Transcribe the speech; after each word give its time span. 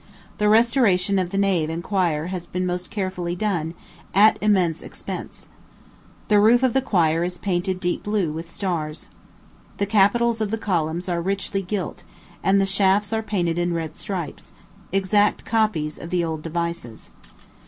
The 0.39 0.49
restoration 0.49 1.19
of 1.19 1.29
the 1.29 1.37
nave 1.37 1.69
and 1.69 1.83
choir 1.83 2.25
has 2.33 2.47
been 2.47 2.65
most 2.65 2.89
carefully 2.89 3.35
done, 3.35 3.75
at 4.15 4.39
immense 4.41 4.81
expense. 4.81 5.47
The 6.27 6.39
roof 6.39 6.63
of 6.63 6.73
the 6.73 6.81
choir 6.81 7.23
is 7.23 7.37
painted 7.37 7.79
deep 7.79 8.01
blue, 8.01 8.31
with 8.31 8.49
stars. 8.49 9.09
The 9.77 9.85
capitals 9.85 10.41
of 10.41 10.49
the 10.49 10.57
columns 10.57 11.07
are 11.07 11.21
richly 11.21 11.61
gilt, 11.61 12.03
and 12.41 12.59
the 12.59 12.65
shafts 12.65 13.13
are 13.13 13.21
painted 13.21 13.59
in 13.59 13.75
red 13.75 13.95
stripes 13.95 14.53
exact 14.91 15.45
copies 15.45 15.99
of 15.99 16.09
the 16.09 16.23
old 16.25 16.41
devices. 16.41 17.11